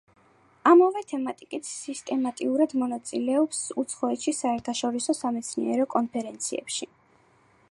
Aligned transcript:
ამავე 0.69 1.03
თემატიკით 1.11 1.67
სისტემატურად 1.71 2.73
მონაწილეობს 2.85 3.61
უცხოეთში 3.85 4.35
საერთაშორისო 4.41 5.19
სამეცნიერო 5.23 5.89
კონფერენციებში. 5.97 6.95